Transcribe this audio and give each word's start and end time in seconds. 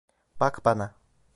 Bak 0.39 0.65
bana. 0.65 0.93